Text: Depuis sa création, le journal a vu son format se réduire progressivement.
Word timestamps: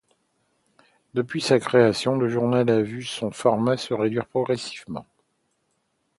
Depuis 1.13 1.41
sa 1.41 1.59
création, 1.59 2.17
le 2.17 2.27
journal 2.27 2.67
a 2.71 2.81
vu 2.81 3.03
son 3.03 3.29
format 3.29 3.77
se 3.77 3.93
réduire 3.93 4.25
progressivement. 4.25 5.05